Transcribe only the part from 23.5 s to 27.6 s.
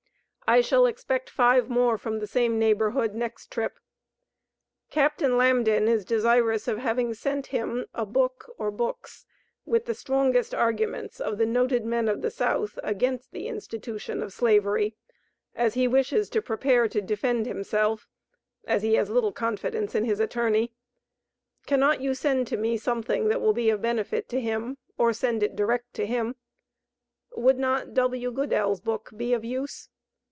be of benefit to him, or send it direct to him? Would